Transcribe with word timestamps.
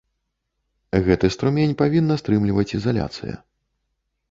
Гэты 1.07 1.27
струмень 1.35 1.77
павінна 1.83 2.19
стрымліваць 2.23 2.69
ізаляцыя. 2.77 3.35